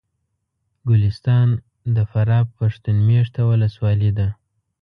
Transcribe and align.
ګلستان 0.87 1.49
د 1.95 1.97
فراه 2.11 2.43
پښتون 2.57 2.97
مېشته 3.09 3.39
ولسوالي 3.49 4.11
ده 4.17 4.27